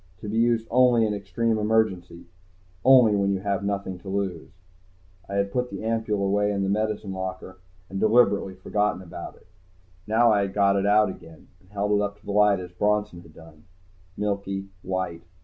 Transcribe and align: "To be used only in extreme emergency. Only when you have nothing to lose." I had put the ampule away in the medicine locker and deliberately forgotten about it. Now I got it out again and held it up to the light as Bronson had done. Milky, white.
"To 0.21 0.27
be 0.27 0.39
used 0.39 0.67
only 0.71 1.05
in 1.05 1.13
extreme 1.13 1.59
emergency. 1.59 2.25
Only 2.83 3.15
when 3.15 3.29
you 3.33 3.41
have 3.41 3.63
nothing 3.63 3.99
to 3.99 4.09
lose." 4.09 4.49
I 5.29 5.35
had 5.35 5.51
put 5.51 5.69
the 5.69 5.83
ampule 5.83 6.25
away 6.25 6.51
in 6.51 6.63
the 6.63 6.69
medicine 6.69 7.13
locker 7.13 7.59
and 7.87 7.99
deliberately 7.99 8.55
forgotten 8.55 9.03
about 9.03 9.35
it. 9.35 9.45
Now 10.07 10.31
I 10.31 10.47
got 10.47 10.75
it 10.75 10.87
out 10.87 11.09
again 11.09 11.49
and 11.59 11.69
held 11.69 11.91
it 11.91 12.01
up 12.01 12.17
to 12.19 12.25
the 12.25 12.31
light 12.31 12.59
as 12.59 12.71
Bronson 12.71 13.21
had 13.21 13.35
done. 13.35 13.65
Milky, 14.17 14.69
white. 14.81 15.21